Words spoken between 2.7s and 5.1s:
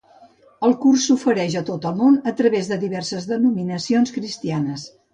de diverses denominacions cristianes.